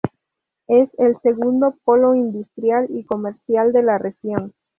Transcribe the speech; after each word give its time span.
Es 0.65 0.89
el 0.97 1.21
segundo 1.21 1.75
polo 1.83 2.15
industrial 2.15 2.87
y 2.89 3.03
comercial 3.03 3.71
de 3.71 3.83
la 3.83 3.99
región. 3.99 4.55